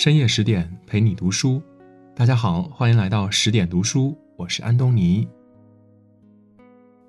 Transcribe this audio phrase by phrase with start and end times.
[0.00, 1.60] 深夜十点陪你读书。
[2.16, 5.28] 大家好，欢迎来到十点读书，我是安东尼。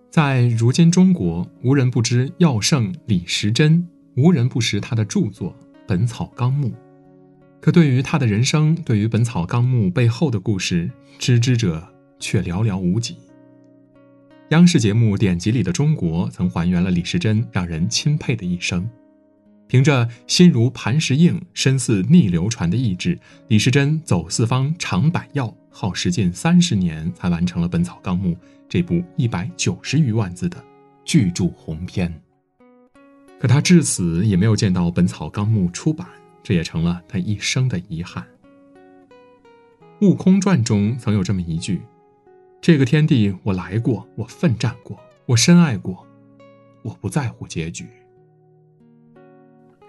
[0.10, 5.52] 在如今中国，无人不知药圣李时珍，无人不识他的著作
[5.88, 6.68] 《本草纲目》。
[7.62, 11.82] 可对于他的人生，对于《本草纲目》背后的故事，知之者
[12.20, 13.16] 却寥寥无几。
[14.50, 18.86] 央视节目《典籍里的中国》曾还原了李时珍让人钦佩的一生。
[19.72, 23.18] 凭着心如磐石硬、身似逆流船的意志，
[23.48, 28.34] 李时珍走四方尝百药，耗时近三十年才完成了《本草纲目》
[28.68, 30.62] 这部一百九十余万字的
[31.06, 32.14] 巨著鸿篇。
[33.40, 36.06] 可他至死也没有见到《本草纲目》出版，
[36.44, 38.28] 这也成了他一生的遗憾。
[40.06, 41.82] 《悟空传》中曾有这么一句
[42.60, 46.06] ：“这个天地我来过，我奋战过，我深爱过，
[46.82, 47.88] 我不在乎结局。”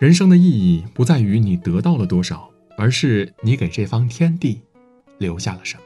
[0.02, 4.60] 人生的意义不在于你得到了多少，而是你给这方天地
[5.18, 5.82] 留下了什么。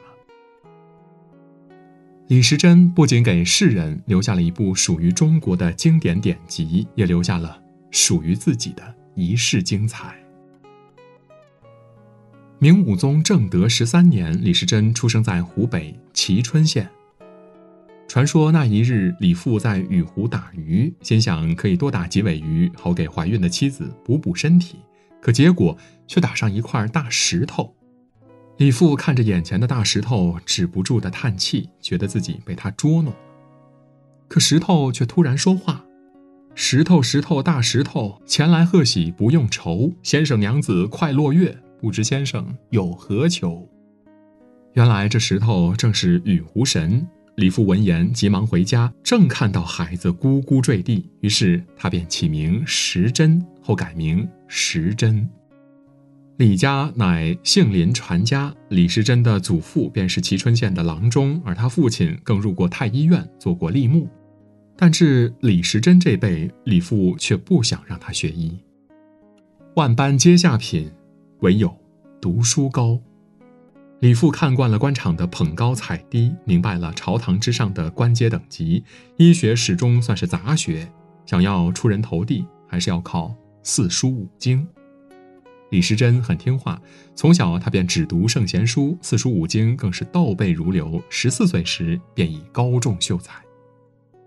[2.27, 10.15] 李时珍不仅给世人留下了一部属于中国的经典典籍，也留下了属于自己的一世精彩。
[12.57, 16.89] 明武宗正德十三年，李时珍出生在湖北蕲春县。
[18.07, 24.77] 传说那一日，李父在雨湖打鱼，心想可以多打几尾鱼，好给怀孕的妻子补补身体。
[25.21, 25.77] 可结果
[26.07, 27.75] 却打上一块大石头。
[28.57, 33.13] 李父看着眼前的大石头，止不住的叹气，觉得自己被他捉弄。
[34.29, 35.83] 可石头却突然说话
[36.55, 43.67] ：“石头，石头，大石头，前来贺喜不用愁，先生娘子快落月，不知先生有何求？”
[44.73, 47.05] 原来这石头正是雨湖神。
[47.37, 55.29] 李父闻言，急忙回家，正看到孩子咕咕坠地，于是他便起名时珍，后改名时珍。
[56.37, 64.09] 李家乃姓林传家，李时珍的祖父便是蕲春县的郎中，而他父亲更入过太医院，做过吏目。
[64.75, 68.57] 但至李时珍这辈，李父却不想让他学医。
[69.75, 70.91] 万般皆下品，
[71.41, 71.71] 唯有
[72.19, 72.99] 读书高。
[73.99, 78.83] 李父看惯了官场的捧高踩低，明白了朝堂之上的官阶等级，
[79.15, 80.87] 医学始终算是杂学，
[81.25, 84.67] 想要出人头地，还是要靠四书五经。
[85.71, 86.79] 李时珍很听话，
[87.15, 91.01] 从小他便只读圣贤书，四书五经更是倒背如流。
[91.09, 93.41] 十四岁时便已高中秀才。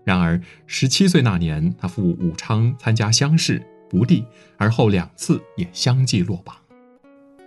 [0.03, 4.25] 然而十七岁那年，他赴武昌参加乡试不第，
[4.57, 6.53] 而后两次也相继落榜。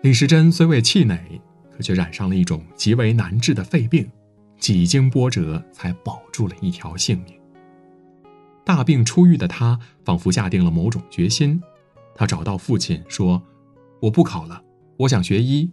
[0.00, 1.20] 李时珍虽未气馁。
[1.74, 4.08] 可却染上了一种极为难治的肺病，
[4.58, 7.34] 几经波折才保住了一条性命。
[8.64, 11.60] 大病初愈的他，仿佛下定了某种决心。
[12.14, 13.42] 他找到父亲说
[14.00, 14.62] ：“我不考了，
[14.98, 15.68] 我想学医。”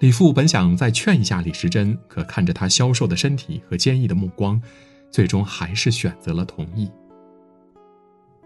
[0.00, 4.60] 李父本想再劝一下李时珍，可看着他消瘦的身体和坚毅的目光，
[5.10, 6.90] 最终还是选择了同意。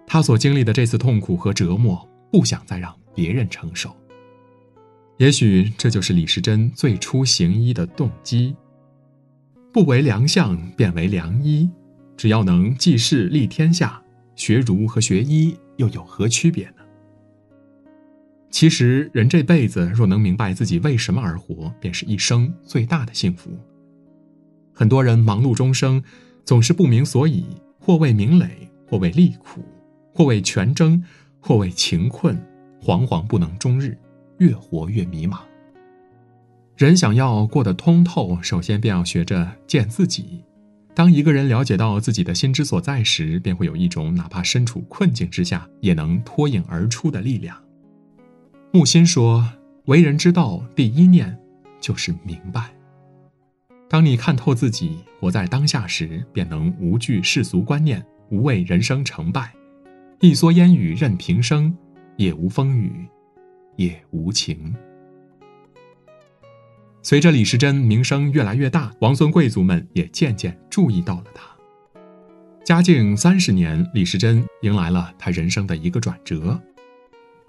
[0.07, 3.95] 他所经历的这次痛苦和折磨，不想再让别人承受。
[5.23, 8.57] 也许这就是李时珍最初行医的动机。
[9.73, 11.71] 不为良相，便为良医。
[12.17, 14.03] 只要能济世利天下，
[14.35, 16.83] 学儒和学医又有何区别呢？
[18.51, 23.49] 其实，人这辈子若能明白自己为什么而活，便是一生最大的幸福。
[24.73, 26.03] 很多人忙碌终生，
[26.45, 27.45] 总是不明所以，
[27.79, 29.65] 或为名累，或为利苦，
[30.13, 31.01] 或为权争，
[31.39, 32.37] 或为情困，
[32.83, 33.97] 惶惶不能终日。
[34.43, 35.39] 越活越迷茫。
[36.77, 40.43] 人想要过得通透，首先便要学着见自己。
[40.95, 47.57] 当一个人了解到自己的心之所在时，便会有一种哪怕身处困境之下也能脱颖而出的力量。
[48.73, 49.49] 木心说
[49.87, 51.39] ：“为人之道，第一念
[51.81, 52.75] 就是明白。
[53.89, 59.53] 当你看透自己，活在当下时，便能无惧世俗观念，无畏人生成败。
[60.21, 61.75] 一蓑烟雨任平生，
[62.17, 63.07] 也无风雨。”
[63.77, 64.75] 也无情。
[67.03, 71.45] 随着李时珍名声越来越大，王孙贵族们也渐渐注意到了他。
[72.65, 76.61] 嘉靖三十年，李时珍迎来了他人生的一个转折，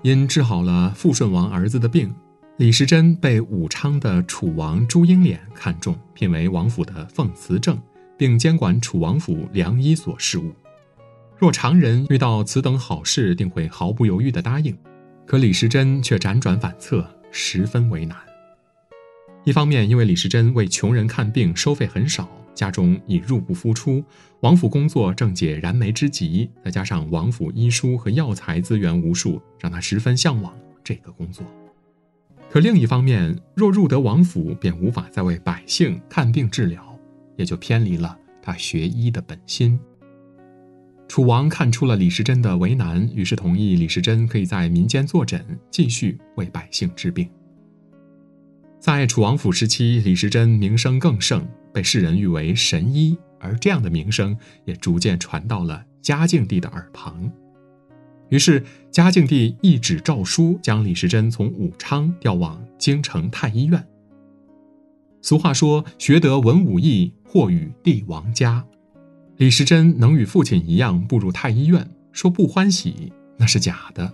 [0.02, 2.12] 因治好了富顺王儿子的病，
[2.58, 7.80] 李时珍被武昌的楚王朱英琏看中，聘为王府的奉祠正，
[8.18, 10.52] 并监管楚王府良医所事务。
[11.38, 14.76] 若常人遇到此等好事，定会毫不犹豫地答应。
[15.26, 18.18] 可李时珍却辗转反侧，十分为难。
[19.46, 24.04] 一方面，因为李时珍为穷人看病收费很少，家中已入不敷出，
[24.42, 30.54] 王府工作正解燃眉之急，再加上王府医书和药材资源无数，让他十分向往
[30.84, 31.46] 这个工作。
[32.50, 36.98] 可另一方面，若入得王府，便无法再为百姓看病治疗，
[37.36, 39.80] 也就偏离了他学医的本心。
[41.14, 47.30] 楚王看出了李时珍的为难，于是同意李时珍可以在民间坐诊，继续为百姓治病。
[48.80, 57.32] 在楚王府时期，李时珍名声更盛，被世人誉为神医，而这样的名声也逐渐传到了嘉靖帝的耳旁。
[58.30, 63.86] 于是，嘉靖帝一纸诏书，将李时珍从武昌调往京城太医院。
[65.22, 68.66] 俗话说：“学得文武艺，或与帝王家。”
[69.44, 74.14] 李时珍能与父亲一样步入太医院，说不欢喜那是假的。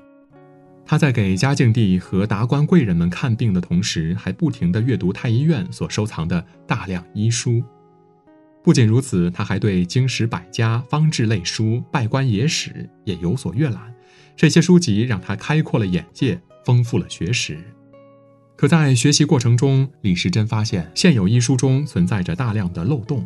[0.83, 7.61] 他在给嘉靖帝和达官贵人们看病的同时，还不停地阅读太医院所收藏的大量医书。
[8.63, 13.93] 不仅如此，他还对经史百家、方志类书、拜官野史也有所阅览。
[14.35, 17.55] 这些书籍让他开阔了眼界，丰富了学识。
[18.55, 23.23] 可在学习过程中，李时珍发现现有医书中存在着大量的漏洞。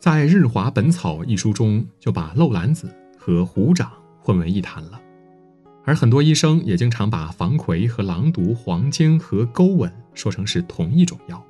[0.00, 4.98] 在《日华本草》一书中，就把漏兰子和虎掌混为一谈了。
[5.84, 11.44] 而很多医生也经常把防葵和狼毒、黄精和钩吻说成是同一种药。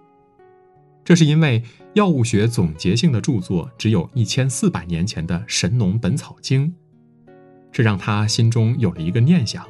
[1.05, 1.63] 这是因为
[1.95, 6.67] 药物学总结性的著作只有一千四百年前的《神农本草经》，
[7.71, 9.65] 这让他心中有了一个念想，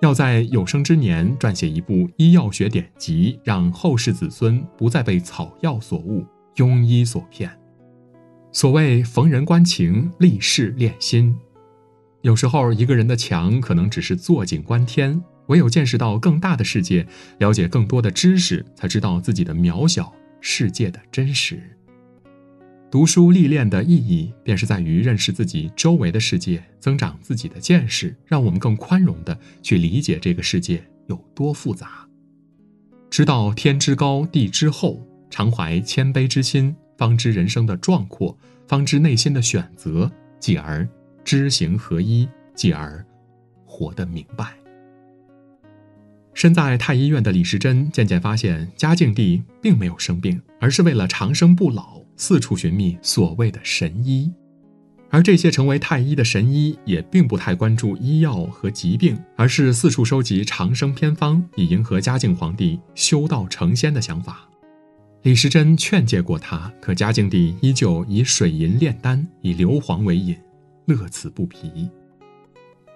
[0.00, 6.24] 要在有生之年撰写一部医药学典籍，让后世子孙不再被草药所误、
[6.56, 7.58] 庸医所骗。
[8.54, 11.34] 所谓逢人观情，立事练心。
[12.20, 17.06] 有时候，一个人的强可能只是坐井观天，唯有见识到更大的世界，
[17.38, 20.12] 了解更多的知识，才知道自己的渺小，
[20.42, 21.58] 世界的真实。
[22.90, 32.06] 读书历练的意义，便是在于认识自己周围的世界，增长自己的见识，让我们更宽容地去理解这个世界有多复杂。
[33.08, 36.76] 知道天之高地之厚，常怀谦卑之心。
[36.96, 38.36] 方知人生的壮阔，
[38.66, 40.88] 方知内心的选择，继而
[41.24, 43.04] 知行合一，继而
[43.64, 44.54] 活得明白。
[46.34, 54.32] 身在太医院的李时珍渐渐发现，嘉靖帝并没有生病，而是为了长生不老，四处寻觅所谓的神医。
[55.10, 64.48] 而这些成为太医的神医，也并不太关注医药和疾病，而是四处收集长生偏方，以迎合嘉靖皇帝修道成仙的想法。
[65.22, 70.36] 李时珍劝诫过他，可嘉靖帝依旧以水银炼丹，以硫磺为引，
[70.86, 71.88] 乐此不疲。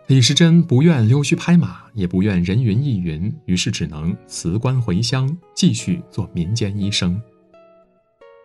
[0.08, 7.20] 李时珍不愿溜须拍马，也不愿人云亦云，于是只能辞官回乡，继续做民间医生。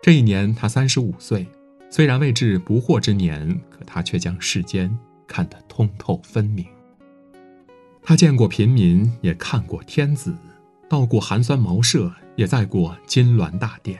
[0.04, 1.48] 这一年他三十五岁，
[1.90, 4.96] 虽然未至不惑之年，可他却将世间
[5.28, 6.64] 看得通透分明。
[8.04, 10.36] 他见过平民，也看过天子。
[10.88, 14.00] 到过寒酸茅舍，也在过金銮大殿。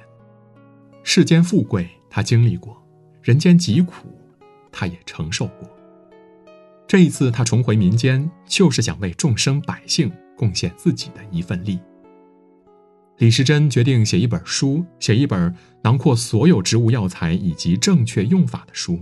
[1.04, 2.74] 世间富贵，他经历过；
[3.22, 4.08] 人间疾苦，
[4.72, 5.70] 他也承受过。
[6.88, 11.80] 这一次，他重回民间，就是想为众生百姓贡献自己的一份力。
[13.18, 19.00] 李时珍决定写一本书，写一本囊括所有植物药材以及正确用法的书。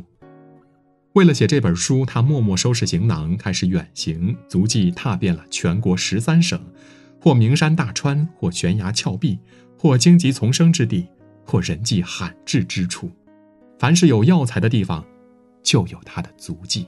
[1.13, 6.61] 为了写这本书，他默默收拾行囊，开始远行，足迹踏遍了全国十三省。
[7.19, 9.38] 或名山大川，或悬崖峭壁，
[9.78, 11.07] 或荆棘丛生之地，
[11.45, 13.11] 或人迹罕至之处，
[13.78, 15.06] 凡是有药材的地方，
[15.61, 16.88] 就有他的足迹。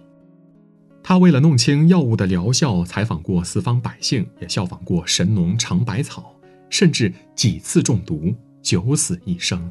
[1.03, 6.33] 他为了弄清药物的疗效，采访过四方百姓，也效仿过神农尝百草，
[6.69, 9.69] 甚至几次中毒，九死一生。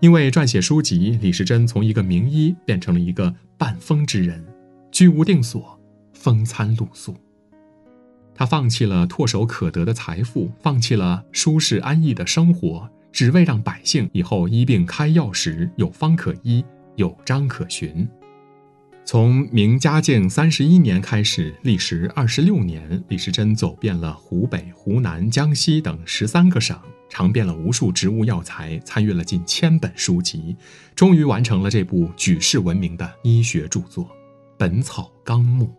[0.00, 4.44] 因为撰写书籍，李时珍从一个名医变成了一个半疯之人，
[4.92, 5.78] 居无定所，
[6.12, 7.14] 风餐露宿。
[8.36, 16.62] 他放弃了唾手可得的财富，放弃了舒适安逸的生活，只为让百姓以后医病开药时有方可医，
[16.96, 18.06] 有章可循。
[19.06, 26.78] 从明嘉靖三十一年开始，历时二十六年，李时珍走遍了湖北、湖南、江西等十三个省，
[27.08, 30.54] 尝遍了无数植物药材，参阅了近千本书籍，
[30.94, 34.04] 终于完成了这部举世闻名的医学著作
[34.58, 35.64] 《本草纲目》。《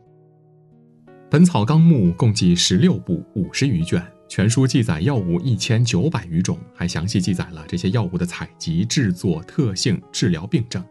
[1.30, 10.82] 本草纲目》共计十六部，五十余卷，全书记载药物一千九百余种，还详细记载了这些药物的采集、制作、特性、治疗病症。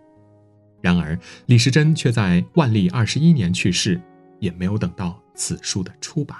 [0.82, 3.98] 然而，李时珍却在万历二十一年去世，
[4.38, 6.36] 也没有等到此书的出版。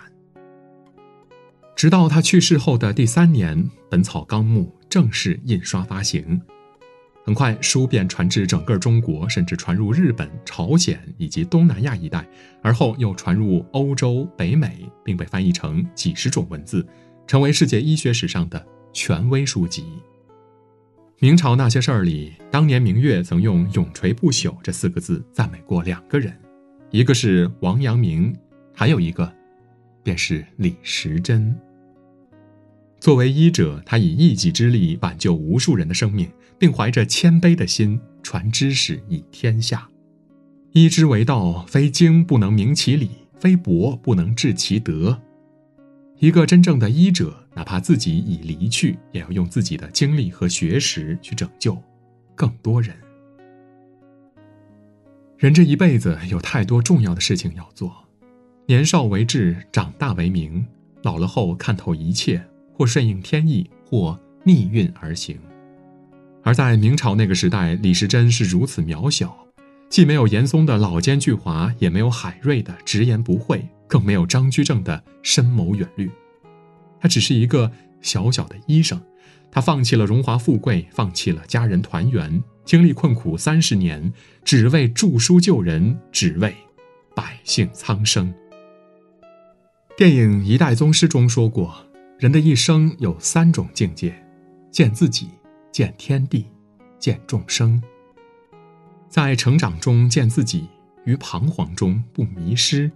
[1.75, 6.39] 直到他去世后的第三年，《本草纲目》正式印刷发行。
[7.27, 12.25] 很快，书便传至整个中国，甚至传入日本、朝鲜以及东南亚一带，
[12.63, 16.87] 而后又传入欧洲、北美，并被翻译成几十种文字，
[17.27, 19.85] 成为世界医学史上的权威书籍。
[21.19, 26.33] 明朝那些事儿里，当年明月曾用“永垂不朽”这四个字赞美过两个人，
[26.93, 28.33] 一个是王阳明，
[28.73, 29.29] 还有一个，
[30.05, 31.53] 便是李时珍。
[33.01, 39.89] 作为医者，他以一己之力挽救无数人的生命，并怀着谦卑的心传知识以天下。
[40.73, 45.21] 医之为道，非经不能明其理，非博不能治其德。
[46.19, 51.77] 一个真正的医者，哪怕自己已离去，也要用自己的经历和学识去拯救
[52.35, 52.95] 更多人。
[55.39, 58.05] 人这一辈子有太多重要的事情要做，
[58.67, 60.67] 年少为志，长大为名，
[61.03, 62.45] 老了后看透一切。
[62.79, 65.39] 或顺应天意，或逆运而行。
[66.47, 69.37] 而在明朝那个时代，李时珍是如此渺小，
[69.89, 76.09] 既没有严嵩的老奸巨猾，也没有海瑞的直言不讳，更没有张居正的深谋远虑。
[77.01, 79.03] 他只是一个小小的医生，
[79.51, 84.13] 他放弃了荣华富贵，放弃了家人团圆，经历困苦三十年，
[84.45, 86.55] 只为著书救人，只为
[87.13, 88.33] 百姓苍生。
[89.97, 91.75] 电影《一代宗师》中说过。
[92.21, 94.15] 人的一生有三种境界：
[94.71, 95.29] 见自己，
[95.77, 96.47] 见天地，
[96.99, 97.83] 见众生。
[99.11, 100.67] 在成长中见自己，
[101.05, 102.91] 于彷徨中不迷失；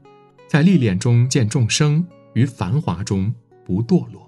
[0.48, 3.34] 在历练中见众生，于繁华中
[3.66, 4.22] 不堕落；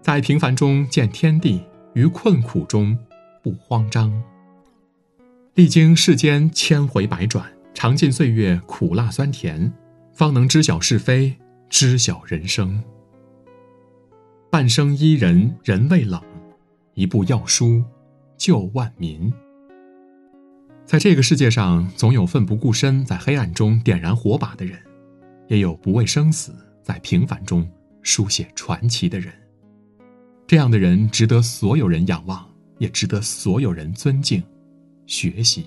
[0.00, 1.60] 在平凡中见天地，
[1.94, 2.96] 于困苦中
[3.42, 4.22] 不慌张。
[5.54, 9.72] 历经世间千回百转，尝尽岁月苦辣酸甜，
[10.12, 11.36] 方能知晓是非，
[11.68, 12.80] 知晓人生。
[14.48, 16.22] 半生伊人人未冷，
[16.98, 17.84] 一部药书
[18.36, 19.32] 救万民。
[20.84, 24.76] 在这个世界上，总有奋不顾身在黑暗中点燃火把的人，
[25.46, 26.52] 也有不畏生死
[26.82, 27.70] 在平凡中
[28.02, 29.32] 书写传奇的人。
[30.44, 32.44] 这样的人值得所有人仰望，
[32.78, 34.42] 也值得所有人尊敬、
[35.06, 35.66] 学习。